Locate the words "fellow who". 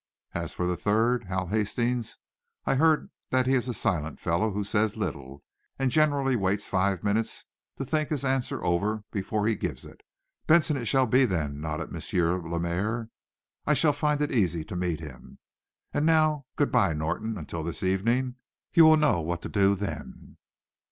4.19-4.63